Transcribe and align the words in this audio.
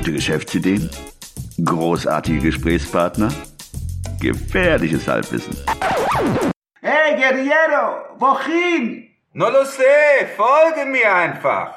Gute 0.00 0.12
Geschäftsideen? 0.14 0.88
Großartige 1.62 2.40
Gesprächspartner? 2.40 3.30
Gefährliches 4.18 5.06
Halbwissen. 5.06 5.54
Hey, 6.80 7.16
Guerriero, 7.16 8.16
wohin? 8.18 9.10
No 9.34 9.50
lo 9.50 9.62
sé, 9.64 10.24
folge 10.38 10.86
mir 10.90 11.14
einfach. 11.14 11.74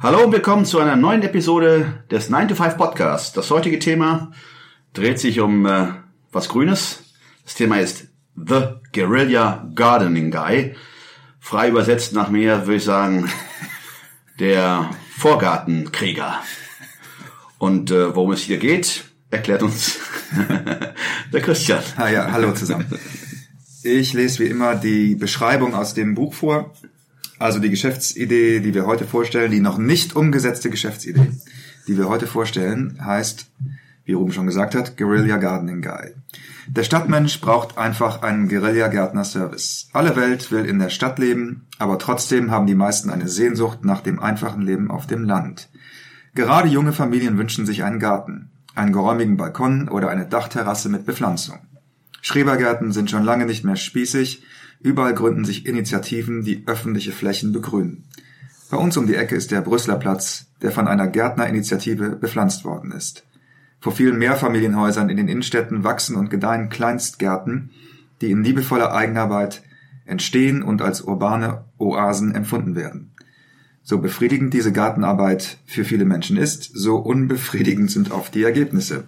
Hallo 0.00 0.24
und 0.24 0.32
willkommen 0.32 0.64
zu 0.64 0.80
einer 0.80 0.96
neuen 0.96 1.22
Episode 1.22 2.02
des 2.10 2.30
9 2.30 2.48
to 2.48 2.56
5 2.56 2.76
Podcasts. 2.76 3.32
Das 3.32 3.48
heutige 3.52 3.78
Thema 3.78 4.32
dreht 4.92 5.20
sich 5.20 5.38
um 5.38 5.66
äh, 5.66 5.86
was 6.32 6.48
Grünes. 6.48 7.04
Das 7.44 7.54
Thema 7.54 7.78
ist 7.78 8.08
The 8.34 8.80
Guerilla 8.92 9.70
Gardening 9.76 10.32
Guy. 10.32 10.74
Frei 11.44 11.68
übersetzt 11.68 12.12
nach 12.14 12.30
mir 12.30 12.66
würde 12.66 12.76
ich 12.76 12.84
sagen, 12.84 13.28
der 14.38 14.88
Vorgartenkrieger. 15.18 16.40
Und 17.58 17.90
äh, 17.90 18.14
worum 18.14 18.30
es 18.30 18.42
hier 18.42 18.58
geht, 18.58 19.04
erklärt 19.28 19.62
uns 19.62 19.98
der 21.32 21.40
Christian. 21.42 21.82
Ah 21.96 22.08
ja, 22.08 22.30
hallo 22.30 22.52
zusammen. 22.52 22.86
Ich 23.82 24.12
lese 24.12 24.38
wie 24.38 24.48
immer 24.48 24.76
die 24.76 25.16
Beschreibung 25.16 25.74
aus 25.74 25.94
dem 25.94 26.14
Buch 26.14 26.32
vor. 26.32 26.72
Also 27.40 27.58
die 27.58 27.70
Geschäftsidee, 27.70 28.60
die 28.60 28.72
wir 28.72 28.86
heute 28.86 29.04
vorstellen, 29.04 29.50
die 29.50 29.60
noch 29.60 29.78
nicht 29.78 30.14
umgesetzte 30.14 30.70
Geschäftsidee, 30.70 31.32
die 31.88 31.98
wir 31.98 32.08
heute 32.08 32.28
vorstellen, 32.28 33.04
heißt, 33.04 33.50
wie 34.04 34.12
Ruben 34.12 34.32
schon 34.32 34.46
gesagt 34.46 34.76
hat, 34.76 34.96
Guerilla 34.96 35.38
Gardening 35.38 35.82
Guy. 35.82 36.14
Der 36.68 36.84
Stadtmensch 36.84 37.40
braucht 37.40 37.76
einfach 37.76 38.22
einen 38.22 38.48
Guerilla-Gärtner-Service. 38.48 39.88
Alle 39.92 40.14
Welt 40.14 40.52
will 40.52 40.64
in 40.64 40.78
der 40.78 40.90
Stadt 40.90 41.18
leben, 41.18 41.66
aber 41.78 41.98
trotzdem 41.98 42.50
haben 42.50 42.66
die 42.66 42.76
meisten 42.76 43.10
eine 43.10 43.28
Sehnsucht 43.28 43.84
nach 43.84 44.00
dem 44.00 44.20
einfachen 44.20 44.62
Leben 44.62 44.90
auf 44.90 45.06
dem 45.06 45.24
Land. 45.24 45.68
Gerade 46.34 46.68
junge 46.68 46.92
Familien 46.92 47.36
wünschen 47.36 47.66
sich 47.66 47.82
einen 47.82 47.98
Garten, 47.98 48.50
einen 48.74 48.92
geräumigen 48.92 49.36
Balkon 49.36 49.88
oder 49.88 50.08
eine 50.08 50.26
Dachterrasse 50.26 50.88
mit 50.88 51.04
Bepflanzung. 51.04 51.58
Schrebergärten 52.20 52.92
sind 52.92 53.10
schon 53.10 53.24
lange 53.24 53.44
nicht 53.44 53.64
mehr 53.64 53.76
spießig, 53.76 54.44
überall 54.80 55.14
gründen 55.14 55.44
sich 55.44 55.66
Initiativen, 55.66 56.44
die 56.44 56.62
öffentliche 56.66 57.12
Flächen 57.12 57.52
begrünen. 57.52 58.04
Bei 58.70 58.76
uns 58.76 58.96
um 58.96 59.06
die 59.06 59.16
Ecke 59.16 59.34
ist 59.34 59.50
der 59.50 59.60
Brüsseler 59.60 59.96
Platz, 59.96 60.46
der 60.62 60.70
von 60.70 60.86
einer 60.86 61.08
Gärtnerinitiative 61.08 62.10
bepflanzt 62.10 62.64
worden 62.64 62.92
ist. 62.92 63.24
Vor 63.82 63.90
vielen 63.90 64.16
Mehrfamilienhäusern 64.18 65.10
in 65.10 65.16
den 65.16 65.26
Innenstädten 65.26 65.82
wachsen 65.82 66.14
und 66.14 66.30
gedeihen 66.30 66.68
Kleinstgärten, 66.68 67.70
die 68.20 68.30
in 68.30 68.44
liebevoller 68.44 68.94
Eigenarbeit 68.94 69.64
entstehen 70.04 70.62
und 70.62 70.80
als 70.80 71.00
urbane 71.00 71.64
Oasen 71.78 72.32
empfunden 72.32 72.76
werden. 72.76 73.10
So 73.82 73.98
befriedigend 73.98 74.54
diese 74.54 74.70
Gartenarbeit 74.70 75.58
für 75.66 75.84
viele 75.84 76.04
Menschen 76.04 76.36
ist, 76.36 76.70
so 76.72 76.98
unbefriedigend 76.98 77.90
sind 77.90 78.12
oft 78.12 78.32
die 78.36 78.44
Ergebnisse. 78.44 79.02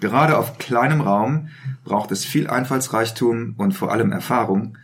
Gerade 0.00 0.38
auf 0.38 0.56
kleinem 0.56 1.02
Raum 1.02 1.48
braucht 1.84 2.10
es 2.10 2.24
viel 2.24 2.48
Einfallsreichtum 2.48 3.52
und 3.58 3.72
vor 3.72 3.92
allem 3.92 4.10
Erfahrung, 4.10 4.78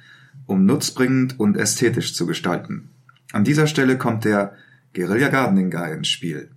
um 0.44 0.66
nutzbringend 0.66 1.40
und 1.40 1.56
ästhetisch 1.56 2.14
zu 2.14 2.26
gestalten. 2.26 2.90
An 3.32 3.44
dieser 3.44 3.66
Stelle 3.66 3.96
kommt 3.96 4.26
der 4.26 4.52
Guerilla 4.94 5.28
Gardening 5.28 5.70
Guy 5.70 5.94
ins 5.94 6.08
Spiel. 6.08 6.50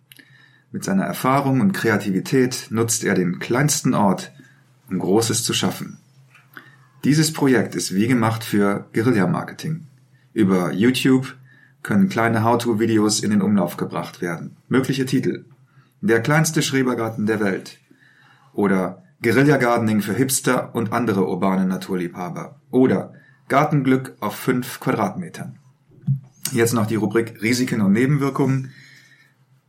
Mit 0.73 0.83
seiner 0.83 1.03
Erfahrung 1.03 1.61
und 1.61 1.71
Kreativität 1.71 2.67
nutzt 2.71 3.03
er 3.03 3.13
den 3.13 3.37
kleinsten 3.37 3.93
Ort, 3.93 4.33
um 4.89 4.97
Großes 4.97 5.43
zu 5.43 5.53
schaffen. 5.53 5.99
Dieses 7.03 7.31
Projekt 7.31 7.75
ist 7.75 7.93
wie 7.93 8.07
gemacht 8.07 8.43
für 8.43 8.87
Guerilla-Marketing. 8.91 9.85
Über 10.33 10.71
YouTube 10.71 11.35
können 11.83 12.09
kleine 12.09 12.43
How-To-Videos 12.43 13.19
in 13.19 13.29
den 13.29 13.43
Umlauf 13.43 13.77
gebracht 13.77 14.19
werden. 14.19 14.57
Mögliche 14.67 15.05
Titel. 15.05 15.45
Der 16.01 16.21
kleinste 16.21 16.63
Schrebergarten 16.63 17.27
der 17.27 17.39
Welt. 17.39 17.77
Oder 18.53 19.03
Guerilla-Gardening 19.21 20.01
für 20.01 20.13
Hipster 20.13 20.73
und 20.73 20.91
andere 20.91 21.27
urbane 21.27 21.67
Naturliebhaber. 21.67 22.59
Oder 22.71 23.13
Gartenglück 23.47 24.15
auf 24.21 24.35
fünf 24.35 24.79
Quadratmetern. 24.79 25.59
Jetzt 26.51 26.73
noch 26.73 26.87
die 26.87 26.95
Rubrik 26.95 27.43
Risiken 27.43 27.81
und 27.81 27.91
Nebenwirkungen. 27.91 28.71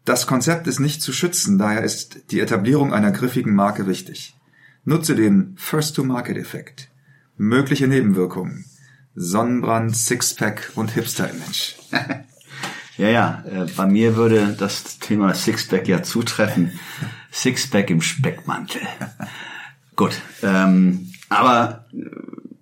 Das 0.04 0.26
Konzept 0.26 0.66
ist 0.66 0.80
nicht 0.80 1.00
zu 1.00 1.12
schützen, 1.12 1.58
daher 1.58 1.82
ist 1.82 2.30
die 2.30 2.40
Etablierung 2.40 2.92
einer 2.92 3.10
griffigen 3.10 3.54
Marke 3.54 3.86
wichtig. 3.86 4.36
Nutze 4.84 5.14
den 5.14 5.54
First-to-Market-Effekt. 5.56 6.90
Mögliche 7.38 7.88
Nebenwirkungen. 7.88 8.66
Sonnenbrand, 9.14 9.96
Sixpack 9.96 10.72
und 10.74 10.90
Hipster-Image. 10.92 11.74
Ja, 12.96 13.08
ja, 13.08 13.44
äh, 13.50 13.66
bei 13.76 13.86
mir 13.86 14.14
würde 14.14 14.54
das 14.56 15.00
Thema 15.00 15.34
Sixpack 15.34 15.88
ja 15.88 16.04
zutreffen. 16.04 16.78
Sixpack 17.32 17.90
im 17.90 18.00
Speckmantel. 18.00 18.82
Gut, 19.96 20.12
ähm, 20.44 21.12
aber 21.28 21.86
äh, 21.92 22.04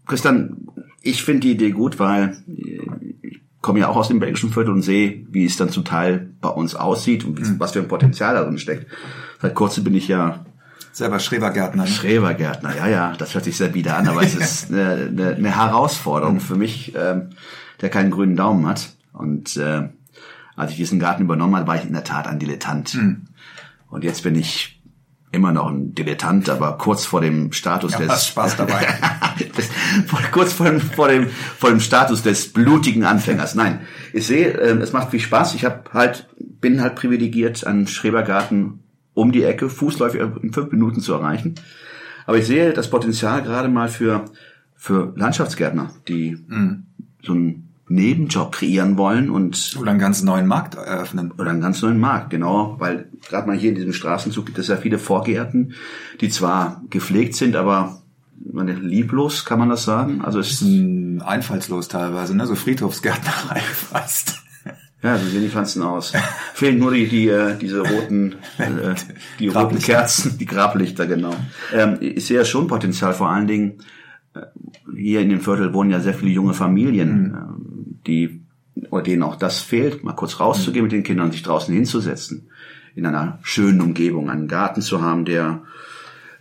Christian, 0.06 0.68
ich 1.02 1.22
finde 1.22 1.40
die 1.40 1.52
Idee 1.52 1.70
gut, 1.70 1.98
weil 1.98 2.42
komme 3.62 3.80
ja 3.80 3.88
auch 3.88 3.96
aus 3.96 4.08
dem 4.08 4.20
belgischen 4.20 4.52
Viertel 4.52 4.72
und 4.72 4.82
sehe, 4.82 5.24
wie 5.30 5.46
es 5.46 5.56
dann 5.56 5.70
zum 5.70 5.84
Teil 5.84 6.30
bei 6.40 6.50
uns 6.50 6.74
aussieht 6.74 7.24
und 7.24 7.38
wie, 7.38 7.58
was 7.60 7.72
für 7.72 7.78
ein 7.78 7.88
Potenzial 7.88 8.34
darin 8.34 8.58
steckt. 8.58 8.86
Seit 9.40 9.54
kurzem 9.54 9.84
bin 9.84 9.94
ich 9.94 10.08
ja 10.08 10.44
Selber 10.92 11.18
Schrebergärtner. 11.20 11.84
Ne? 11.84 11.88
Schrebergärtner, 11.88 12.76
ja, 12.76 12.86
ja, 12.86 13.14
das 13.16 13.34
hört 13.34 13.44
sich 13.44 13.56
sehr 13.56 13.68
bieder 13.68 13.96
an, 13.96 14.08
aber 14.08 14.22
es 14.22 14.34
ist 14.36 14.70
eine, 14.70 15.08
eine, 15.10 15.34
eine 15.36 15.56
Herausforderung 15.56 16.38
für 16.38 16.56
mich, 16.56 16.92
ähm, 16.94 17.30
der 17.80 17.88
keinen 17.88 18.10
grünen 18.10 18.36
Daumen 18.36 18.66
hat. 18.66 18.90
Und 19.14 19.56
äh, 19.56 19.88
als 20.54 20.72
ich 20.72 20.76
diesen 20.76 21.00
Garten 21.00 21.22
übernommen 21.22 21.56
habe, 21.56 21.66
war 21.66 21.76
ich 21.76 21.86
in 21.86 21.94
der 21.94 22.04
Tat 22.04 22.26
ein 22.26 22.38
Dilettant. 22.38 22.98
Und 23.88 24.04
jetzt 24.04 24.22
bin 24.22 24.34
ich 24.34 24.71
immer 25.32 25.50
noch 25.50 25.68
ein 25.68 25.94
Dilettant, 25.94 26.48
aber 26.50 26.76
kurz 26.78 27.06
vor 27.06 27.22
dem 27.22 27.52
Status 27.52 27.92
Ja, 27.92 28.00
des 28.00 28.26
Spaß 28.26 28.58
dabei. 28.58 28.86
kurz 30.30 30.52
vor 30.52 30.66
dem, 30.66 30.80
vor, 30.80 31.08
dem, 31.08 31.28
vor 31.28 31.70
dem 31.70 31.80
Status 31.80 32.22
des 32.22 32.52
blutigen 32.52 33.04
Anfängers. 33.04 33.54
Nein, 33.54 33.80
ich 34.12 34.26
sehe, 34.26 34.50
ähm, 34.60 34.82
es 34.82 34.92
macht 34.92 35.10
viel 35.10 35.20
Spaß. 35.20 35.54
Ich 35.54 35.64
habe 35.64 35.84
halt, 35.92 36.28
bin 36.38 36.82
halt 36.82 36.94
privilegiert, 36.96 37.66
einen 37.66 37.86
Schrebergarten 37.86 38.80
um 39.14 39.32
die 39.32 39.42
Ecke, 39.42 39.68
fußläufig 39.68 40.20
in 40.42 40.52
fünf 40.52 40.70
Minuten 40.70 41.00
zu 41.00 41.14
erreichen. 41.14 41.54
Aber 42.26 42.38
ich 42.38 42.46
sehe 42.46 42.72
das 42.72 42.90
Potenzial 42.90 43.42
gerade 43.42 43.68
mal 43.68 43.88
für, 43.88 44.26
für 44.76 45.12
Landschaftsgärtner, 45.16 45.90
die 46.08 46.38
so 47.22 47.32
einen 47.32 47.71
Nebenjob 47.92 48.52
kreieren 48.52 48.96
wollen 48.96 49.30
und 49.30 49.76
Oder 49.78 49.90
einen 49.90 50.00
ganz 50.00 50.22
neuen 50.22 50.46
Markt 50.46 50.74
eröffnen. 50.74 51.32
oder 51.32 51.50
einen 51.50 51.60
ganz 51.60 51.82
neuen 51.82 52.00
Markt, 52.00 52.30
genau, 52.30 52.76
weil 52.78 53.08
gerade 53.28 53.46
mal 53.46 53.56
hier 53.56 53.70
in 53.70 53.76
diesem 53.76 53.92
Straßenzug 53.92 54.46
gibt 54.46 54.58
es 54.58 54.68
ja 54.68 54.76
viele 54.76 54.98
Vorgärten, 54.98 55.74
die 56.20 56.28
zwar 56.30 56.82
gepflegt 56.90 57.34
sind, 57.34 57.54
aber 57.56 58.02
meine, 58.50 58.72
lieblos, 58.72 59.44
kann 59.44 59.58
man 59.58 59.68
das 59.68 59.84
sagen? 59.84 60.22
Also 60.22 60.40
es 60.40 60.60
Hm, 60.60 61.22
Einfallslos 61.24 61.88
teilweise, 61.88 62.36
ne? 62.36 62.46
So 62.46 62.54
Friedhofsgärtnerei 62.54 63.60
fast. 63.90 64.42
ja, 65.02 65.18
so 65.18 65.26
sehen 65.28 65.42
die 65.42 65.48
Pflanzen 65.48 65.82
aus. 65.82 66.12
Fehlen 66.54 66.78
nur 66.78 66.92
die, 66.92 67.06
die 67.08 67.28
äh, 67.28 67.56
diese 67.58 67.80
roten, 67.80 68.36
äh, 68.58 68.94
die 69.38 69.48
roten. 69.48 69.78
Kerzen, 69.78 70.38
die 70.38 70.46
Grablichter, 70.46 71.06
genau. 71.06 71.34
Ähm, 71.72 71.98
ich 72.00 72.26
sehe 72.26 72.38
ja 72.38 72.44
schon 72.44 72.66
Potenzial, 72.66 73.12
vor 73.14 73.28
allen 73.28 73.46
Dingen 73.46 73.78
äh, 74.34 74.40
hier 74.96 75.20
in 75.20 75.28
dem 75.28 75.40
Viertel 75.40 75.72
wohnen 75.74 75.90
ja 75.90 76.00
sehr 76.00 76.14
viele 76.14 76.30
junge 76.32 76.54
Familien, 76.54 77.36
ähm, 77.36 77.81
die 78.06 78.40
oder 78.90 79.02
denen 79.02 79.22
auch 79.22 79.36
das 79.36 79.60
fehlt, 79.60 80.02
mal 80.02 80.14
kurz 80.14 80.40
rauszugehen 80.40 80.84
mit 80.84 80.92
den 80.92 81.02
Kindern 81.02 81.26
und 81.26 81.32
sich 81.32 81.42
draußen 81.42 81.74
hinzusetzen, 81.74 82.48
in 82.94 83.04
einer 83.06 83.38
schönen 83.42 83.80
Umgebung, 83.80 84.30
einen 84.30 84.48
Garten 84.48 84.80
zu 84.80 85.02
haben, 85.02 85.24
der 85.24 85.62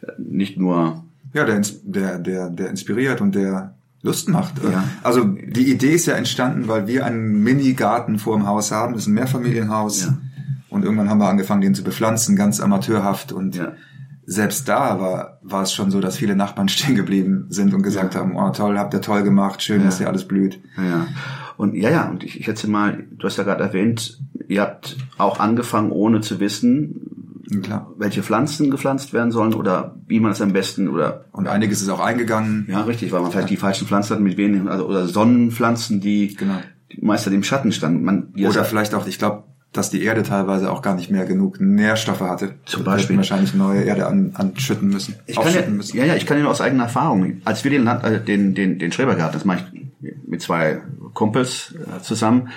äh, 0.02 0.12
nicht 0.18 0.58
nur 0.58 1.04
Ja, 1.34 1.46
der, 1.46 1.62
der, 1.84 2.20
der, 2.20 2.50
der 2.50 2.70
inspiriert 2.70 3.22
und 3.22 3.36
der 3.36 3.74
Lust 4.02 4.30
macht. 4.30 4.56
Ja. 4.64 4.84
Also 5.04 5.24
die 5.26 5.72
Idee 5.72 5.94
ist 5.94 6.08
ja 6.08 6.16
entstanden, 6.16 6.68
weil 6.68 6.88
wir 6.88 7.06
einen 7.06 7.44
Mini-Garten 7.44 8.18
vor 8.18 8.36
dem 8.36 8.48
Haus 8.48 8.72
haben. 8.72 8.94
Das 8.94 9.04
ist 9.04 9.08
ein 9.08 9.14
Mehrfamilienhaus. 9.14 10.06
Ja. 10.06 10.18
Und 10.70 10.84
irgendwann 10.84 11.10
haben 11.10 11.20
wir 11.20 11.30
angefangen, 11.30 11.62
den 11.62 11.76
zu 11.76 11.84
bepflanzen, 11.84 12.36
ganz 12.36 12.60
amateurhaft. 12.62 13.32
Und 13.32 13.56
Ja. 13.58 13.74
selbst 14.26 14.68
da 14.68 15.00
war, 15.00 15.40
war 15.44 15.62
es 15.64 15.74
schon 15.74 15.92
so, 15.92 16.00
dass 16.02 16.16
viele 16.18 16.36
Nachbarn 16.36 16.68
stehen 16.76 16.96
geblieben 16.96 17.46
sind 17.50 17.74
und 17.74 17.84
gesagt 17.84 18.16
haben, 18.16 18.36
oh 18.36 18.50
toll, 18.52 18.78
habt 18.80 18.94
ihr 18.94 19.02
toll 19.02 19.22
gemacht, 19.24 19.62
schön, 19.62 19.84
dass 19.84 20.00
hier 20.00 20.08
alles 20.08 20.28
blüht. 20.28 20.60
Ja. 20.78 21.08
Und 21.62 21.76
ja, 21.76 21.92
ja, 21.92 22.10
und 22.10 22.24
ich, 22.24 22.40
ich 22.40 22.46
schätze 22.46 22.68
mal, 22.68 23.04
du 23.12 23.28
hast 23.28 23.38
ja 23.38 23.44
gerade 23.44 23.64
erwähnt, 23.64 24.18
ihr 24.48 24.62
habt 24.62 24.98
auch 25.20 25.40
angefangen, 25.40 25.92
ohne 25.92 26.22
zu 26.22 26.40
wissen, 26.40 27.02
Klar. 27.62 27.92
welche 28.00 28.24
Pflanzen 28.24 28.72
gepflanzt 28.72 29.14
werden 29.14 29.32
sollen 29.32 29.54
oder 29.54 29.96
wie 30.08 30.20
man 30.20 30.32
es 30.32 30.42
am 30.42 30.54
besten 30.54 30.88
oder 30.90 31.26
Und 31.32 31.48
einiges 31.48 31.84
ist 31.84 31.90
auch 31.90 32.00
eingegangen. 32.00 32.66
ja 32.68 32.82
richtig, 32.82 33.12
weil 33.12 33.22
man 33.22 33.30
vielleicht 33.32 33.52
die 33.52 33.58
falschen 33.58 33.86
Pflanzen 33.88 34.16
hat 34.16 34.22
mit 34.22 34.38
wenigen 34.38 34.70
also 34.70 34.88
oder 34.88 35.06
Sonnenpflanzen, 35.08 36.02
die, 36.02 36.34
Genau. 36.36 36.58
die 36.92 37.06
meist 37.06 37.28
im 37.28 37.44
Schatten 37.44 37.72
standen. 37.72 38.04
Man, 38.04 38.34
Oder 38.36 38.64
vielleicht 38.66 38.96
auch, 38.96 39.06
ich 39.06 39.20
glaube, 39.20 39.44
dass 39.72 39.92
die 39.92 40.02
Erde 40.04 40.24
teilweise 40.24 40.72
auch 40.72 40.82
gar 40.82 40.96
nicht 40.96 41.12
mehr 41.12 41.26
genug 41.26 41.62
Nährstoffe 41.62 42.22
hatte. 42.22 42.56
Zum 42.66 42.84
Beispiel. 42.84 43.18
wahrscheinlich 43.18 43.54
neue 43.54 43.84
Erde 43.84 44.08
an, 44.08 44.32
anschütten 44.34 44.90
müssen. 44.90 45.14
Ich 45.28 45.36
kann 45.40 45.54
ja, 45.54 45.62
müssen. 45.70 45.96
ja, 45.96 46.06
ja, 46.06 46.16
ich 46.16 46.26
kann 46.26 46.38
Ihnen 46.38 46.48
aus 46.48 46.60
eigener 46.60 46.84
Erfahrung, 46.86 47.42
als 47.46 47.64
wir 47.64 47.70
den, 47.72 47.84
Land- 47.84 48.04
äh, 48.04 48.20
den, 48.24 48.56
den, 48.56 48.80
den 48.80 48.92
Schrebergarten, 48.92 49.34
das 49.34 49.46
mache 49.46 49.66
ich 49.72 49.81
mit 50.26 50.42
zwei 50.42 50.82
Kumpels 51.14 51.76
äh, 51.76 52.02
zusammen. 52.02 52.50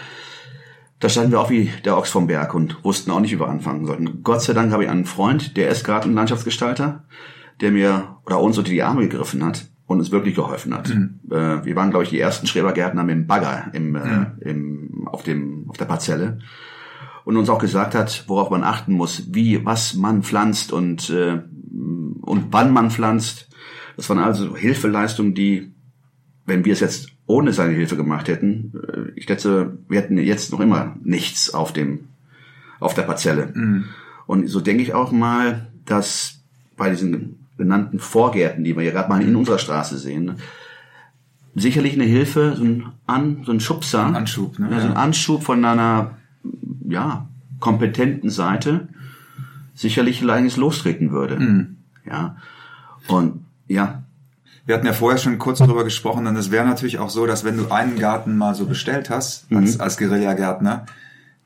Da 1.00 1.08
standen 1.08 1.32
wir 1.32 1.40
auch 1.40 1.50
wie 1.50 1.70
der 1.84 1.98
Ochs 1.98 2.10
vom 2.10 2.26
Berg 2.26 2.54
und 2.54 2.82
wussten 2.84 3.10
auch 3.10 3.20
nicht, 3.20 3.32
wie 3.32 3.40
wir 3.40 3.48
anfangen 3.48 3.84
sollten. 3.86 4.22
Gott 4.22 4.42
sei 4.42 4.52
Dank 4.52 4.72
habe 4.72 4.84
ich 4.84 4.90
einen 4.90 5.04
Freund, 5.04 5.56
der 5.56 5.68
ist 5.68 5.84
gerade 5.84 6.08
ein 6.08 6.14
Landschaftsgestalter, 6.14 7.04
der 7.60 7.72
mir 7.72 8.16
oder 8.24 8.40
uns 8.40 8.56
unter 8.56 8.70
die 8.70 8.82
Arme 8.82 9.02
gegriffen 9.08 9.44
hat 9.44 9.66
und 9.86 9.98
uns 9.98 10.10
wirklich 10.10 10.34
geholfen 10.34 10.74
hat. 10.74 10.88
Mhm. 10.88 11.20
Äh, 11.30 11.64
wir 11.64 11.76
waren, 11.76 11.90
glaube 11.90 12.04
ich, 12.04 12.10
die 12.10 12.20
ersten 12.20 12.46
Schrebergärtner 12.46 13.04
mit 13.04 13.16
dem 13.16 13.26
Bagger 13.26 13.70
im, 13.74 13.96
äh, 13.96 14.26
im, 14.40 15.06
auf, 15.06 15.22
dem, 15.22 15.66
auf 15.68 15.76
der 15.76 15.84
Parzelle 15.84 16.38
und 17.24 17.36
uns 17.36 17.48
auch 17.48 17.58
gesagt 17.58 17.94
hat, 17.94 18.24
worauf 18.26 18.50
man 18.50 18.64
achten 18.64 18.92
muss, 18.92 19.34
wie, 19.34 19.64
was 19.64 19.94
man 19.94 20.22
pflanzt 20.22 20.72
und, 20.72 21.10
äh, 21.10 21.42
und 22.22 22.46
wann 22.50 22.72
man 22.72 22.90
pflanzt. 22.90 23.48
Das 23.96 24.08
waren 24.08 24.18
also 24.18 24.56
Hilfeleistungen, 24.56 25.34
die, 25.34 25.74
wenn 26.46 26.64
wir 26.64 26.72
es 26.72 26.80
jetzt 26.80 27.13
ohne 27.26 27.52
seine 27.52 27.72
Hilfe 27.72 27.96
gemacht 27.96 28.28
hätten, 28.28 28.72
äh, 28.88 29.18
ich 29.18 29.24
schätze, 29.24 29.78
wir 29.88 30.00
hätten 30.00 30.18
jetzt 30.18 30.52
noch 30.52 30.60
immer 30.60 30.96
nichts 31.02 31.52
auf 31.52 31.72
dem, 31.72 32.08
auf 32.80 32.94
der 32.94 33.02
Parzelle. 33.02 33.52
Und 34.26 34.48
so 34.48 34.60
denke 34.60 34.82
ich 34.82 34.94
auch 34.94 35.12
mal, 35.12 35.68
dass 35.86 36.40
bei 36.76 36.90
diesen 36.90 37.46
genannten 37.56 37.98
Vorgärten, 37.98 38.64
die 38.64 38.76
wir 38.76 38.82
ja 38.82 38.90
gerade 38.90 39.08
mal 39.08 39.22
in 39.22 39.36
unserer 39.36 39.58
Straße 39.58 39.98
sehen, 39.98 40.36
sicherlich 41.54 41.94
eine 41.94 42.04
Hilfe, 42.04 42.54
so 42.56 42.64
ein, 42.64 42.86
An, 43.06 43.42
so 43.44 43.52
ein 43.52 43.60
Schubser, 43.60 44.04
Ein 44.06 44.16
Anschub, 44.16 44.58
ne? 44.58 44.68
ja, 44.70 44.80
so 44.80 44.88
ein. 44.88 44.96
Anschub 44.96 45.42
von 45.44 45.64
einer 45.64 46.18
ja, 46.88 47.28
kompetenten 47.60 48.30
Seite 48.30 48.88
sicherlich 49.74 50.28
eigentlich 50.28 50.56
lostreten 50.56 51.10
würde. 51.10 51.38
Mhm. 51.38 51.76
Ja. 52.06 52.36
Und 53.08 53.44
ja, 53.68 54.03
Wir 54.66 54.74
hatten 54.76 54.86
ja 54.86 54.92
vorher 54.94 55.18
schon 55.18 55.38
kurz 55.38 55.58
darüber 55.58 55.84
gesprochen 55.84 56.26
und 56.26 56.36
es 56.36 56.50
wäre 56.50 56.64
natürlich 56.66 56.98
auch 56.98 57.10
so, 57.10 57.26
dass 57.26 57.44
wenn 57.44 57.56
du 57.58 57.70
einen 57.70 57.98
Garten 57.98 58.36
mal 58.36 58.54
so 58.54 58.64
bestellt 58.66 59.10
hast, 59.10 59.50
Mhm. 59.50 59.58
als, 59.58 59.80
als 59.80 59.96
Guerilla-Gärtner, 59.98 60.86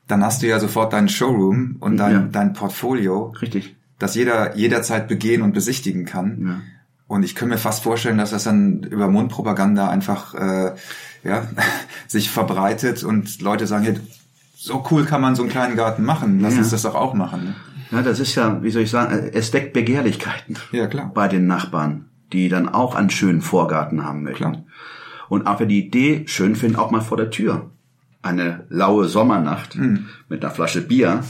dann 0.07 0.23
hast 0.23 0.41
du 0.41 0.47
ja 0.47 0.59
sofort 0.59 0.93
deinen 0.93 1.09
Showroom 1.09 1.75
und 1.79 1.97
dein, 1.97 2.11
Ja. 2.13 2.19
dein 2.31 2.53
Portfolio, 2.53 3.33
richtig. 3.41 3.75
das 3.99 4.15
jeder 4.15 4.55
jederzeit 4.55 5.07
begehen 5.09 5.41
und 5.41 5.53
besichtigen 5.53 6.05
kann. 6.05 6.45
Ja. 6.47 6.61
Und 7.07 7.23
ich 7.23 7.35
könnte 7.35 7.55
mir 7.55 7.59
fast 7.59 7.83
vorstellen, 7.83 8.17
dass 8.17 8.29
das 8.31 8.45
dann 8.45 8.83
über 8.83 9.07
Mundpropaganda 9.09 9.89
einfach 9.89 10.33
äh, 10.35 10.71
ja, 11.23 11.43
sich 12.07 12.29
verbreitet 12.29 13.03
und 13.03 13.41
Leute 13.41 13.67
sagen, 13.67 13.83
hey, 13.83 13.95
so 14.55 14.85
cool 14.91 15.05
kann 15.05 15.19
man 15.21 15.35
so 15.35 15.41
einen 15.41 15.51
kleinen 15.51 15.75
Garten 15.75 16.03
machen. 16.05 16.39
Lass 16.39 16.53
Ja. 16.53 16.59
uns 16.59 16.69
das 16.69 16.83
doch 16.83 16.95
auch 16.95 17.13
machen. 17.13 17.43
Ne? 17.45 17.55
Ja, 17.91 18.01
das 18.03 18.19
ist 18.19 18.35
ja, 18.35 18.61
wie 18.63 18.71
soll 18.71 18.83
ich 18.83 18.91
sagen, 18.91 19.29
es 19.33 19.51
weckt 19.51 19.73
Begehrlichkeiten 19.73 20.55
Ja, 20.71 20.87
klar. 20.87 21.11
bei 21.13 21.27
den 21.27 21.47
Nachbarn, 21.47 22.05
die 22.33 22.49
dann 22.49 22.69
auch 22.69 22.95
einen 22.95 23.09
schönen 23.09 23.41
Vorgarten 23.41 24.03
haben 24.05 24.23
möchten. 24.23 24.51
Klar. 24.51 24.63
Und 25.29 25.45
wer 25.45 25.65
die 25.65 25.85
Idee 25.85 26.23
schön 26.27 26.55
finden, 26.55 26.77
auch 26.77 26.91
mal 26.91 27.01
vor 27.01 27.17
der 27.17 27.29
Tür. 27.29 27.69
Eine 28.21 28.65
laue 28.69 29.07
Sommernacht 29.07 29.75
Mhm. 29.75 30.07
mit 30.27 30.43
einer 30.43 30.53
Flasche 30.53 30.81
Bier 30.81 31.23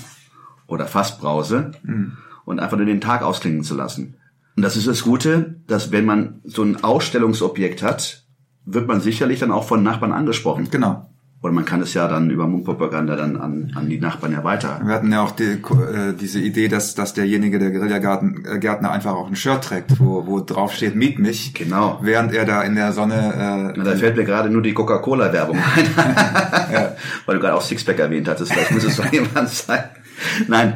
oder 0.68 0.86
Fassbrause 0.88 1.72
Mhm. 1.84 2.14
und 2.46 2.60
einfach 2.60 2.78
nur 2.78 2.86
den 2.86 3.02
Tag 3.02 3.22
ausklingen 3.22 3.64
zu 3.64 3.76
lassen. 3.76 4.16
Und 4.56 4.64
das 4.64 4.76
ist 4.78 4.88
das 4.88 5.04
Gute, 5.04 5.56
dass 5.68 5.92
wenn 5.92 6.06
man 6.06 6.40
so 6.44 6.64
ein 6.64 6.84
Ausstellungsobjekt 6.84 7.84
hat, 7.84 8.24
wird 8.66 8.88
man 8.88 9.02
sicherlich 9.02 9.40
dann 9.40 9.52
auch 9.52 9.64
von 9.66 9.84
Nachbarn 9.84 10.12
angesprochen. 10.12 10.70
Genau. 10.72 11.10
Oder 11.42 11.54
man 11.54 11.64
kann 11.64 11.82
es 11.82 11.94
ja 11.94 12.06
dann 12.10 12.30
über 12.30 12.48
Mundpropaganda 12.48 13.16
dann 13.16 13.38
an, 13.38 13.72
an 13.74 13.88
die 13.88 13.98
Nachbarn 13.98 14.34
ja 14.34 14.44
weiter. 14.44 14.82
Wir 14.84 14.94
hatten 14.94 15.10
ja 15.10 15.22
auch 15.22 15.32
die, 15.32 15.44
äh, 15.54 16.14
diese 16.20 16.38
Idee, 16.40 16.68
dass, 16.68 16.96
dass 16.96 17.14
derjenige, 17.14 17.60
der 17.60 17.72
Guerillagärtner 17.72 18.92
einfach 18.92 19.14
auch 19.14 19.28
ein 19.30 19.38
Shirt 19.38 19.64
trägt, 19.64 20.02
wo, 20.02 20.28
wo 20.28 20.42
drauf 20.42 20.74
steht, 20.74 20.96
miet 20.96 21.18
mich. 21.18 21.54
Genau. 21.54 22.00
Während 22.02 22.34
er 22.34 22.44
da 22.44 22.62
in 22.64 22.76
der 22.76 22.92
Sonne, 22.92 23.34
Na, 23.38 23.70
äh, 23.70 23.84
da 23.86 23.96
fällt 23.96 24.18
mir 24.18 24.26
gerade 24.26 24.50
nur 24.50 24.62
die 24.62 24.74
Coca-Cola-Werbung 24.74 25.58
ein. 25.58 25.86
Weil 27.26 27.36
du 27.36 27.42
gerade 27.42 27.56
auch 27.56 27.62
Sixpack 27.62 28.00
erwähnt 28.00 28.28
hattest. 28.28 28.52
Vielleicht 28.52 28.72
muss 28.72 28.84
es 28.84 28.98
so 28.98 29.04
jemand 29.12 29.48
sein. 29.48 29.86
Nein. 30.50 30.74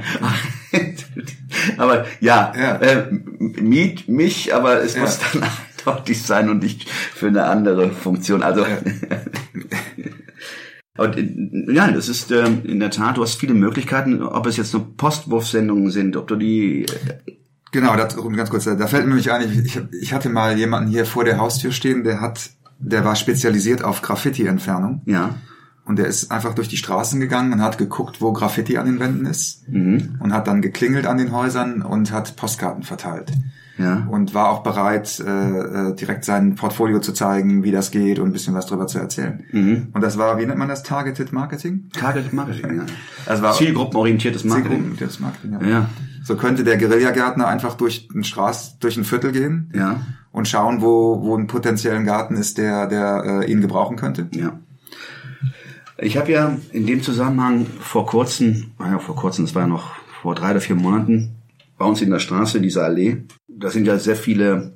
aber 1.77 2.06
ja, 2.21 2.54
Ja. 2.57 2.75
Äh, 2.77 3.07
miet 3.39 4.07
mich, 4.07 4.56
aber 4.56 4.81
es 4.81 4.95
Ja. 4.95 5.01
muss 5.01 5.19
dann 5.19 5.44
eindeutig 5.86 6.24
sein 6.24 6.50
und 6.50 6.63
nicht 6.63 6.89
für 6.89 7.27
eine 7.27 7.44
andere 7.44 7.89
Funktion. 7.89 8.42
Also, 8.44 8.63
aber 8.63 8.77
äh, 10.98 11.74
ja, 11.74 11.92
das 11.92 12.10
ist 12.10 12.31
ähm, 12.31 12.62
in 12.63 12.80
der 12.80 12.92
Tat, 12.92 13.18
du 13.18 13.24
hast 13.24 13.40
viele 13.40 13.54
Möglichkeiten, 13.54 14.22
ob 14.22 14.45
es 14.45 14.57
jetzt 14.57 14.74
nur 14.74 14.95
Postwurfsendungen 14.95 15.90
sind, 15.90 16.16
ob 16.16 16.28
du 16.28 16.36
die, 16.36 16.84
äh, 16.84 17.34
genau, 17.72 17.95
das, 17.95 18.16
ganz 18.16 18.50
kurz, 18.50 18.66
da 18.66 18.88
fällt 18.88 19.04
mir 19.04 19.10
nämlich 19.10 19.31
ein, 19.31 19.63
ich, 19.66 19.80
ich 20.00 20.13
hatte 20.13 20.30
mal 20.30 20.57
jemanden 20.57 20.90
hier 20.90 21.06
vor 21.06 21.24
der 21.24 21.38
Haustür 21.38 21.72
stehen, 21.72 22.04
der 22.04 22.22
hat, 22.22 22.51
der 22.80 23.04
war 23.06 23.16
spezialisiert 23.16 23.84
auf 23.84 24.01
Graffiti-Entfernung. 24.01 25.01
ja, 25.06 25.36
Und 25.86 25.98
der 25.98 26.06
ist 26.07 26.31
einfach 26.31 26.54
durch 26.54 26.68
die 26.68 26.78
Straßen 26.78 27.19
gegangen 27.19 27.54
und 27.54 27.62
hat 27.62 27.78
geguckt, 27.78 28.22
wo 28.22 28.31
Graffiti 28.31 28.78
an 28.78 28.86
den 28.86 29.00
Wänden 29.00 29.25
ist. 29.25 29.63
Und 30.19 30.34
hat 30.34 30.48
dann 30.48 30.62
geklingelt 30.62 31.07
an 31.07 31.18
den 31.18 31.31
Häusern 31.31 31.81
und 31.81 32.12
hat 32.12 32.36
Postkarten 32.36 32.84
verteilt. 32.84 33.31
Ja, 33.78 34.08
Und 34.10 34.34
war 34.36 34.50
auch 34.50 34.62
bereit, 34.62 35.20
äh, 35.20 35.30
äh, 35.90 35.96
direkt 35.96 36.25
sein 36.25 36.54
Portfolio 36.56 37.00
zu 37.00 37.12
zeigen, 37.12 37.64
wie 37.64 37.72
das 37.72 37.90
geht 37.90 38.20
und 38.20 38.28
ein 38.30 38.31
bisschen 38.31 38.54
was 38.54 38.68
drüber 38.68 38.86
zu 38.86 39.00
erzählen. 39.00 39.44
Und 39.94 40.02
das 40.02 40.18
war, 40.18 40.38
wie 40.38 40.46
nennt 40.46 40.60
man 40.60 40.68
das? 40.70 40.84
Targeted 40.84 41.34
Marketing? 41.34 41.90
Target 41.92 42.31
Marketing, 42.34 42.78
ja. 42.78 42.84
Das 43.25 43.42
war 43.42 43.54
Zielgruppenorientiertes 43.54 44.44
Marketing. 44.44 44.94
Zielgruppenorientiertes 44.94 45.20
Marketing. 45.20 45.52
Ja. 45.62 45.68
Ja. 45.80 45.90
So 46.24 46.36
könnte 46.38 46.64
der 46.64 46.78
Guerillagärtner 46.78 47.48
einfach 47.48 47.74
durch 47.75 48.08
ein 48.14 48.24
Straß, 48.24 48.78
durch 48.80 48.96
ein 48.96 49.04
Viertel 49.06 49.31
gehen 49.31 49.72
Ja. 49.75 50.02
und 50.31 50.48
schauen, 50.48 50.81
wo, 50.81 51.22
wo 51.24 51.36
ein 51.36 51.48
potenziellen 51.48 52.06
Garten 52.06 52.36
ist, 52.36 52.58
der, 52.60 52.88
der 52.88 53.42
äh, 53.44 53.52
ihn 53.52 53.60
gebrauchen 53.60 53.98
könnte. 53.98 54.28
Ja. 54.36 54.60
Ich 55.98 56.18
habe 56.18 56.31
ja 56.31 56.58
in 56.72 56.86
dem 56.86 57.02
Zusammenhang 57.02 57.66
vor 57.80 58.06
kurzem, 58.06 58.72
naja, 58.80 59.00
vor 59.00 59.16
kurzem, 59.16 59.46
das 59.46 59.54
war 59.56 59.64
ja 59.64 59.68
noch 59.68 59.92
vor 60.22 60.36
drei 60.36 60.52
oder 60.52 60.62
vier 60.62 60.75
Monaten, 60.75 61.36
bei 61.78 61.86
uns 61.86 62.02
in 62.02 62.10
der 62.12 62.20
Straße, 62.20 62.58
in 62.58 62.64
dieser 62.64 62.84
Allee, 62.86 63.24
da 63.48 63.70
sind 63.70 63.86
ja 63.86 63.98
sehr 63.98 64.16
viele, 64.16 64.74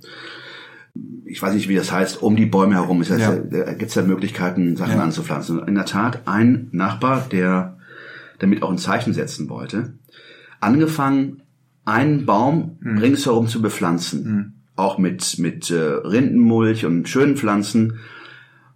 ich 1.26 1.42
weiß 1.42 1.54
nicht, 1.54 1.70
wie 1.70 1.76
das 1.76 1.92
heißt, 1.92 2.22
um 2.22 2.36
die 2.36 2.46
Bäume 2.46 2.76
herum 2.76 3.02
ist 3.02 3.10
ja, 3.10 3.18
Ja. 3.18 3.36
da 3.36 3.74
gibt 3.74 3.90
es 3.90 3.96
ja 3.96 4.02
Möglichkeiten, 4.04 4.76
Sachen 4.76 4.98
Ja. 4.98 5.04
anzupflanzen. 5.04 5.60
Und 5.60 5.68
in 5.68 5.76
der 5.76 5.86
Tat, 5.86 6.22
ein 6.26 6.70
Nachbar, 6.72 7.28
der 7.32 7.78
damit 8.40 8.62
auch 8.64 8.72
ein 8.72 8.78
Zeichen 8.78 9.14
setzen 9.14 9.50
wollte, 9.50 9.94
angefangen, 10.60 11.42
einen 11.86 12.26
Baum 12.26 12.78
Mhm. 12.82 12.98
ringsherum 12.98 13.48
zu 13.48 13.62
bepflanzen. 13.62 14.54
Auch 14.76 14.98
mit, 14.98 15.40
mit 15.40 15.72
äh, 15.72 15.76
Rindenmulch 15.80 16.86
und 16.86 17.08
schönen 17.10 17.36
Pflanzen. 17.38 18.00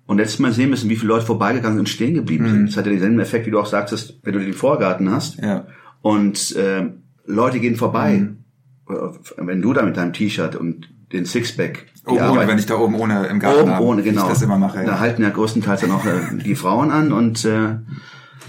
Und 0.07 0.17
letztes 0.17 0.39
Mal 0.39 0.51
sehen 0.51 0.69
müssen, 0.71 0.89
wie 0.89 0.95
viele 0.95 1.09
Leute 1.09 1.25
vorbeigegangen 1.25 1.75
sind 1.77 1.81
und 1.81 1.89
stehen 1.89 2.13
geblieben 2.15 2.47
sind. 2.49 2.69
Das 2.69 2.77
hat 2.77 2.85
ja 2.85 2.91
denselben 2.91 3.19
Effekt, 3.19 3.45
wie 3.45 3.51
du 3.51 3.59
auch 3.59 3.65
sagtest, 3.67 4.19
wenn 4.23 4.33
du 4.33 4.39
den 4.39 4.53
Vorgarten 4.53 5.11
hast. 5.11 5.39
Mhm. 5.39 5.47
Ja. 5.47 5.67
Und 6.01 6.55
äh, 6.55 6.89
Leute 7.25 7.59
gehen 7.59 7.75
vorbei. 7.75 8.17
Mhm. 8.19 8.37
Äh, 8.89 8.95
Wenn 9.37 9.61
du 9.61 9.73
da 9.73 9.83
mit 9.83 9.97
deinem 9.97 10.13
T-Shirt 10.13 10.55
und 10.55 10.89
den 11.13 11.25
Sixpack 11.25 11.87
Oben 12.05 12.15
die 12.17 12.21
ohne, 12.21 12.29
Arbeit- 12.31 12.47
wenn 12.47 12.57
ich 12.57 12.65
da 12.65 12.75
oben 12.77 12.95
ohne 12.95 13.27
im 13.27 13.39
Garten 13.39 13.69
oben 13.69 13.79
ohne, 13.79 14.01
genau. 14.03 14.23
ich 14.23 14.29
das 14.29 14.41
immer 14.41 14.57
mache. 14.57 14.79
Da 14.79 14.83
Ja. 14.93 14.99
halten 14.99 15.21
ja 15.21 15.29
größtenteils 15.29 15.81
dann 15.81 15.91
auch 15.91 16.05
äh, 16.05 16.19
die 16.43 16.55
Frauen 16.55 16.89
an 16.91 17.11
und 17.11 17.45
äh, 17.45 17.75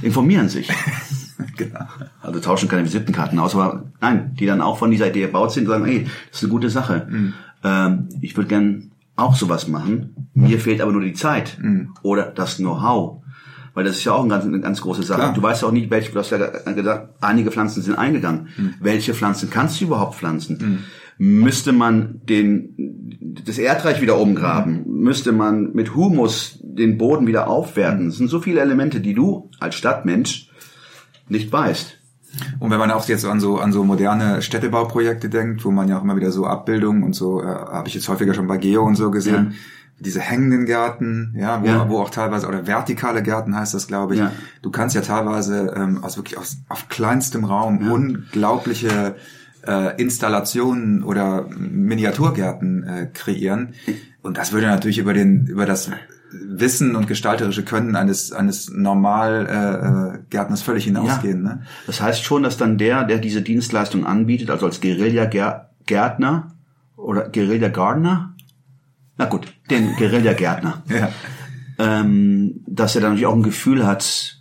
informieren 0.00 0.48
sich. 0.48 0.70
genau. 1.56 1.80
Also 2.22 2.40
tauschen 2.40 2.68
keine 2.68 2.84
Visitenkarten 2.84 3.38
aus, 3.38 3.54
aber 3.54 3.84
nein, 4.00 4.34
die 4.38 4.46
dann 4.46 4.60
auch 4.60 4.78
von 4.78 4.90
dieser 4.90 5.08
Idee 5.08 5.22
erbaut 5.22 5.52
sind 5.52 5.64
und 5.64 5.70
sagen, 5.70 5.84
hey, 5.84 6.04
das 6.30 6.38
ist 6.38 6.44
eine 6.44 6.50
gute 6.52 6.70
Sache. 6.70 7.06
Mhm. 7.10 7.34
Ähm, 7.64 8.08
ich 8.20 8.36
würde 8.36 8.48
gern 8.48 8.92
auch 9.16 9.34
sowas 9.36 9.68
machen. 9.68 10.28
Mir 10.34 10.58
fehlt 10.58 10.80
aber 10.80 10.92
nur 10.92 11.02
die 11.02 11.12
Zeit 11.12 11.58
Mhm. 11.60 11.94
oder 12.02 12.24
das 12.26 12.56
Know-how. 12.56 13.21
Weil 13.74 13.84
das 13.84 13.96
ist 13.96 14.04
ja 14.04 14.12
auch 14.12 14.20
eine 14.20 14.28
ganz, 14.28 14.44
eine 14.44 14.60
ganz 14.60 14.80
große 14.80 15.02
Sache. 15.02 15.20
Klar. 15.20 15.34
Du 15.34 15.42
weißt 15.42 15.62
ja 15.62 15.68
auch 15.68 15.72
nicht, 15.72 15.90
welche, 15.90 16.12
du 16.12 16.18
hast 16.18 16.30
ja 16.30 16.38
gesagt, 16.38 17.14
einige 17.20 17.50
Pflanzen 17.50 17.82
sind 17.82 17.96
eingegangen. 17.96 18.48
Mhm. 18.56 18.74
Welche 18.80 19.14
Pflanzen 19.14 19.50
kannst 19.50 19.80
du 19.80 19.86
überhaupt 19.86 20.16
pflanzen? 20.16 20.84
Müsste 21.18 21.72
man 21.72 22.20
den, 22.28 23.38
das 23.46 23.58
Erdreich 23.58 24.02
wieder 24.02 24.18
umgraben? 24.18 24.84
Mhm. 24.86 25.02
Müsste 25.02 25.32
man 25.32 25.72
mit 25.72 25.94
Humus 25.94 26.58
den 26.62 26.98
Boden 26.98 27.26
wieder 27.26 27.48
aufwerten? 27.48 28.08
Es 28.08 28.18
sind 28.18 28.28
so 28.28 28.40
viele 28.40 28.60
Elemente, 28.60 29.00
die 29.00 29.14
du 29.14 29.50
als 29.58 29.74
Stadtmensch 29.74 30.50
nicht 31.28 31.52
weißt. 31.52 31.98
Und 32.60 32.70
wenn 32.70 32.78
man 32.78 32.90
auch 32.90 33.06
jetzt 33.08 33.24
an 33.24 33.40
so 33.40 33.58
an 33.58 33.72
so 33.72 33.84
moderne 33.84 34.42
Städtebauprojekte 34.42 35.28
denkt, 35.28 35.64
wo 35.64 35.70
man 35.70 35.88
ja 35.88 35.98
auch 35.98 36.02
immer 36.02 36.16
wieder 36.16 36.32
so 36.32 36.46
Abbildungen 36.46 37.02
und 37.02 37.14
so, 37.14 37.42
äh, 37.42 37.46
habe 37.46 37.88
ich 37.88 37.94
jetzt 37.94 38.08
häufiger 38.08 38.34
schon 38.34 38.46
bei 38.46 38.56
Geo 38.56 38.82
und 38.82 38.96
so 38.96 39.10
gesehen, 39.10 39.54
diese 40.02 40.20
hängenden 40.20 40.66
Gärten, 40.66 41.34
ja, 41.38 41.62
wo, 41.62 41.66
Ja. 41.66 41.88
wo 41.88 42.00
auch 42.00 42.10
teilweise, 42.10 42.46
oder 42.48 42.66
vertikale 42.66 43.22
Gärten 43.22 43.56
heißt 43.56 43.72
das, 43.74 43.86
glaube 43.86 44.14
ich. 44.14 44.20
Ja. 44.20 44.32
Du 44.60 44.70
kannst 44.70 44.94
ja 44.94 45.00
teilweise 45.00 45.72
ähm, 45.76 46.02
aus 46.04 46.16
wirklich 46.16 46.36
aus, 46.38 46.58
auf 46.68 46.88
kleinstem 46.88 47.44
Raum 47.44 47.90
unglaubliche 47.90 49.14
äh, 49.66 50.00
Installationen 50.00 51.02
oder 51.04 51.46
Miniaturgärten 51.48 52.82
äh, 52.84 53.06
kreieren. 53.12 53.74
Und 54.22 54.36
das 54.38 54.52
würde 54.52 54.66
natürlich 54.66 54.98
über 54.98 55.14
den, 55.14 55.46
über 55.46 55.66
das 55.66 55.90
Wissen 56.32 56.96
und 56.96 57.06
gestalterische 57.08 57.62
Können 57.62 57.94
eines 57.94 58.32
eines 58.32 58.70
normal 58.70 59.46
äh, 59.46 60.16
äh, 60.16 60.18
Gärtners 60.30 60.62
völlig 60.62 60.84
hinausgehen. 60.84 61.42
Ne? 61.42 61.62
Das 61.86 62.00
heißt 62.00 62.24
schon, 62.24 62.42
dass 62.42 62.56
dann 62.56 62.78
der, 62.78 63.04
der 63.04 63.18
diese 63.18 63.42
Dienstleistung 63.42 64.06
anbietet, 64.06 64.48
also 64.50 64.64
als 64.66 64.80
Guerilla-Gärtner 64.80 66.48
oder 66.96 67.28
Guerilla-Gardener, 67.28 68.31
na 69.16 69.26
gut, 69.26 69.52
den 69.70 69.94
Guerilla-Gärtner, 69.96 70.82
Ja. 70.88 71.08
ähm, 71.78 72.62
dass 72.66 72.94
er 72.94 73.00
dann 73.00 73.10
natürlich 73.10 73.26
auch 73.26 73.34
ein 73.34 73.42
Gefühl 73.42 73.86
hat, 73.86 74.38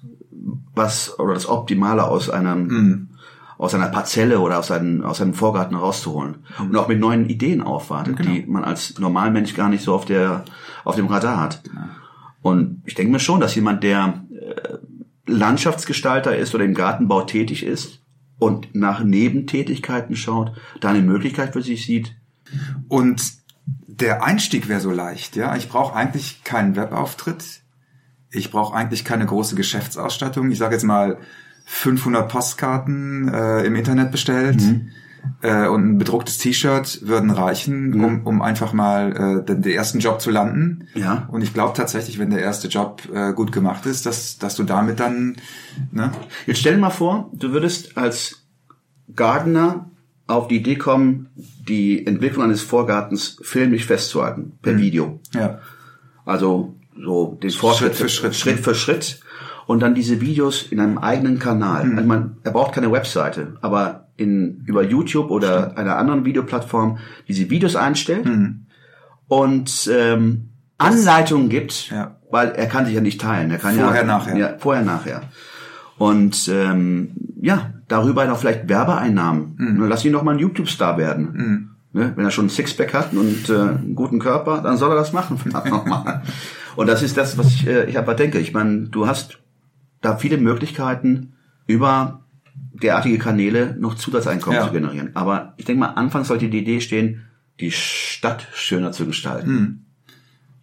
was 0.73 1.19
oder 1.19 1.33
das 1.33 1.47
Optimale 1.47 2.03
aus 2.07 2.29
einem 2.29 3.09
aus 3.57 3.75
einer 3.75 3.89
Parzelle 3.89 4.39
oder 4.39 4.57
aus 4.57 4.71
einem 4.71 5.03
aus 5.03 5.21
einem 5.21 5.35
Vorgarten 5.35 5.75
rauszuholen 5.77 6.37
und 6.59 6.75
auch 6.75 6.87
mit 6.87 6.99
neuen 6.99 7.29
Ideen 7.29 7.61
aufwartet, 7.61 8.17
die 8.19 8.43
man 8.47 8.63
als 8.63 8.97
Normalmensch 8.97 9.53
gar 9.53 9.69
nicht 9.69 9.83
so 9.83 9.93
auf 9.93 10.05
der 10.05 10.45
auf 10.83 10.95
dem 10.95 11.05
Radar 11.07 11.39
hat. 11.39 11.61
Und 12.41 12.81
ich 12.85 12.95
denke 12.95 13.11
mir 13.11 13.19
schon, 13.19 13.39
dass 13.39 13.53
jemand, 13.53 13.83
der 13.83 14.23
äh, 14.31 14.77
Landschaftsgestalter 15.27 16.35
ist 16.35 16.55
oder 16.55 16.65
im 16.65 16.73
Gartenbau 16.73 17.21
tätig 17.21 17.63
ist 17.63 17.99
und 18.39 18.73
nach 18.73 19.03
Nebentätigkeiten 19.03 20.15
schaut, 20.15 20.53
da 20.79 20.89
eine 20.89 21.03
Möglichkeit 21.03 21.53
für 21.53 21.61
sich 21.61 21.85
sieht. 21.85 22.15
Und 22.87 23.40
der 23.99 24.23
Einstieg 24.23 24.69
wäre 24.69 24.79
so 24.79 24.91
leicht, 24.91 25.35
ja. 25.35 25.55
Ich 25.55 25.69
brauche 25.69 25.95
eigentlich 25.95 26.43
keinen 26.43 26.75
Webauftritt. 26.75 27.61
Ich 28.31 28.49
brauche 28.49 28.75
eigentlich 28.75 29.03
keine 29.03 29.25
große 29.25 29.55
Geschäftsausstattung. 29.55 30.49
Ich 30.51 30.57
sage 30.57 30.75
jetzt 30.75 30.83
mal 30.83 31.17
500 31.65 32.29
Postkarten 32.29 33.27
äh, 33.27 33.63
im 33.63 33.75
Internet 33.75 34.11
bestellt 34.11 34.61
äh, 35.41 35.67
und 35.67 35.91
ein 35.91 35.97
bedrucktes 35.97 36.37
T-Shirt 36.37 37.01
würden 37.03 37.29
reichen, 37.31 38.01
um, 38.01 38.25
um 38.25 38.41
einfach 38.41 38.71
mal 38.73 39.41
äh, 39.41 39.45
den, 39.45 39.61
den 39.61 39.73
ersten 39.73 39.99
Job 39.99 40.21
zu 40.21 40.31
landen. 40.31 40.87
Ja. 40.93 41.27
Und 41.31 41.41
ich 41.41 41.53
glaube 41.53 41.75
tatsächlich, 41.75 42.19
wenn 42.19 42.29
der 42.29 42.41
erste 42.41 42.69
Job 42.69 43.03
äh, 43.13 43.33
gut 43.33 43.51
gemacht 43.51 43.85
ist, 43.85 44.05
dass, 44.05 44.37
dass 44.37 44.55
du 44.55 44.63
damit 44.63 44.99
dann, 44.99 45.35
ne? 45.91 46.11
Jetzt 46.45 46.59
stell 46.59 46.75
dir 46.75 46.79
mal 46.79 46.89
vor, 46.89 47.29
du 47.33 47.51
würdest 47.51 47.97
als 47.97 48.45
Gardener 49.13 49.90
auf 50.31 50.47
die 50.47 50.57
Idee 50.57 50.75
kommen, 50.75 51.27
die 51.67 52.05
Entwicklung 52.05 52.43
eines 52.43 52.61
Vorgartens 52.61 53.37
filmisch 53.41 53.85
festzuhalten, 53.85 54.53
per 54.61 54.77
Video. 54.77 55.19
Ja. 55.33 55.59
Also 56.25 56.75
so 56.99 57.37
den 57.41 57.49
Fortschritt 57.51 57.95
für 57.95 58.09
Schritt, 58.09 58.35
Schritt 58.35 58.57
ne? 58.57 58.61
für 58.63 58.75
Schritt 58.75 59.21
und 59.67 59.79
dann 59.81 59.95
diese 59.95 60.21
Videos 60.21 60.63
in 60.63 60.79
einem 60.79 60.97
eigenen 60.97 61.39
Kanal. 61.39 61.85
Mhm. 61.85 61.97
Also 61.97 62.07
man, 62.07 62.37
er 62.43 62.51
braucht 62.51 62.73
keine 62.73 62.91
Webseite, 62.91 63.57
aber 63.61 64.07
in 64.17 64.63
über 64.65 64.83
YouTube 64.83 65.31
oder 65.31 65.77
einer 65.77 65.97
anderen 65.97 66.25
Videoplattform 66.25 66.97
diese 67.27 67.49
Videos 67.49 67.75
einstellt 67.75 68.25
Mhm. 68.25 68.65
und 69.27 69.89
ähm, 69.91 70.49
Anleitungen 70.77 71.49
gibt, 71.49 71.89
Ja. 71.91 72.17
weil 72.29 72.49
er 72.51 72.67
kann 72.67 72.85
sich 72.85 72.95
ja 72.95 73.01
nicht 73.01 73.21
teilen. 73.21 73.51
Er 73.51 73.57
kann 73.57 73.75
Vorher, 73.75 74.01
ja, 74.01 74.07
nachher. 74.07 74.37
Ja, 74.37 74.55
vorher, 74.57 74.83
nachher. 74.83 75.21
Und 75.97 76.49
ähm, 76.51 77.11
ja, 77.39 77.71
darüber 77.91 78.25
noch 78.25 78.37
vielleicht 78.39 78.69
Werbeeinnahmen. 78.69 79.55
Mhm. 79.57 79.85
Lass 79.87 80.05
ihn 80.05 80.13
doch 80.13 80.23
mal 80.23 80.33
ein 80.33 80.39
YouTube-Star 80.39 80.97
werden. 80.97 81.71
Ne? 81.93 82.13
Wenn 82.15 82.23
er 82.25 82.31
schon 82.31 82.45
ein 82.45 82.49
Sixpack 82.49 82.93
hat 82.93 83.13
und 83.13 83.49
äh, 83.49 83.53
einen 83.53 83.95
guten 83.95 84.19
Körper, 84.19 84.61
dann 84.61 84.77
soll 84.77 84.91
er 84.91 84.95
das 84.95 85.11
machen. 85.11 85.39
und 86.77 86.87
das 86.87 87.03
ist 87.03 87.17
das, 87.17 87.37
was 87.37 87.47
ich, 87.47 87.67
äh, 87.67 87.89
ich 87.89 87.97
einfach 87.97 88.15
denke. 88.15 88.39
Ich 88.39 88.53
meine, 88.53 88.87
du 88.87 89.07
hast 89.07 89.39
da 89.99 90.15
viele 90.15 90.37
Möglichkeiten, 90.37 91.33
über 91.67 92.21
derartige 92.55 93.17
Kanäle 93.17 93.75
noch 93.77 93.95
Zusatzeinkommen 93.95 94.59
Ja. 94.59 94.67
zu 94.67 94.73
generieren. 94.73 95.11
Aber 95.15 95.53
ich 95.57 95.65
denke 95.65 95.81
mal, 95.81 95.89
anfangs 95.89 96.29
sollte 96.29 96.49
die 96.49 96.59
Idee 96.59 96.79
stehen, 96.79 97.25
die 97.59 97.71
Stadt 97.71 98.47
schöner 98.53 98.93
zu 98.93 99.05
gestalten. 99.05 99.85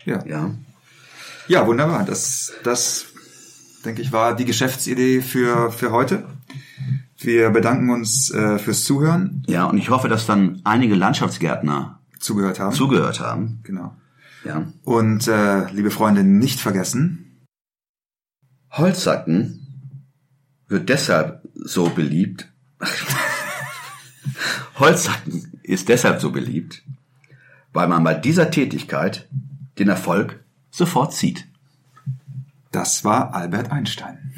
Ja. 0.04 0.24
Ja. 0.26 0.50
Ja, 1.46 1.66
wunderbar. 1.66 2.04
Das, 2.04 2.52
das, 2.64 3.06
denke 3.84 4.02
ich, 4.02 4.12
war 4.12 4.34
die 4.34 4.44
Geschäftsidee 4.44 5.20
für, 5.20 5.70
für 5.70 5.92
heute. 5.92 6.24
Wir 7.20 7.50
bedanken 7.50 7.90
uns 7.90 8.30
äh, 8.30 8.58
fürs 8.58 8.84
Zuhören, 8.84 9.42
Ja, 9.48 9.64
und 9.64 9.76
ich 9.78 9.90
hoffe, 9.90 10.08
dass 10.08 10.26
dann 10.26 10.60
einige 10.64 10.94
Landschaftsgärtner 10.94 11.98
zugehört 12.20 12.60
haben. 12.60 12.74
zugehört 12.74 13.20
haben. 13.20 13.60
genau. 13.64 13.96
Ja. 14.44 14.66
Und 14.84 15.26
äh, 15.26 15.68
liebe 15.72 15.90
Freunde, 15.90 16.22
nicht 16.22 16.60
vergessen, 16.60 17.44
Holzsacken 18.70 19.66
wird 20.68 20.88
deshalb 20.88 21.42
so 21.54 21.88
beliebt. 21.90 22.48
Holzsacken 24.78 25.58
ist 25.62 25.88
deshalb 25.88 26.20
so 26.20 26.30
beliebt, 26.30 26.84
weil 27.72 27.88
man 27.88 28.04
bei 28.04 28.14
dieser 28.14 28.50
Tätigkeit 28.50 29.28
den 29.78 29.88
Erfolg 29.88 30.38
sofort 30.70 31.12
sieht. 31.12 31.46
das 32.70 33.04
war 33.04 33.34
Albert 33.34 33.72
Einstein. 33.72 34.32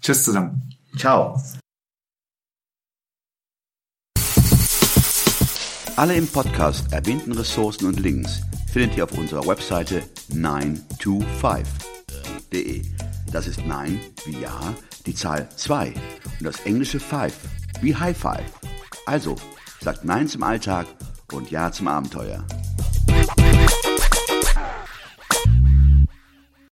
Tschüss 0.00 0.24
zusammen. 0.24 0.73
Ciao. 0.96 1.36
Alle 5.96 6.16
im 6.16 6.26
Podcast 6.26 6.92
erwähnten 6.92 7.30
Ressourcen 7.32 7.86
und 7.86 8.00
Links 8.00 8.40
findet 8.72 8.96
ihr 8.96 9.04
auf 9.04 9.12
unserer 9.12 9.46
Webseite 9.46 10.02
925.de. 10.32 12.82
Das 13.30 13.46
ist 13.46 13.64
9 13.64 14.00
wie 14.26 14.40
Ja, 14.40 14.74
die 15.06 15.14
Zahl 15.14 15.48
2 15.56 15.94
und 16.38 16.44
das 16.44 16.60
englische 16.60 17.00
5 17.00 17.34
wie 17.80 17.94
High 17.94 18.16
Five. 18.16 18.44
Also, 19.06 19.36
sagt 19.80 20.04
Nein 20.04 20.28
zum 20.28 20.42
Alltag 20.42 20.86
und 21.32 21.50
Ja 21.50 21.72
zum 21.72 21.88
Abenteuer. 21.88 22.44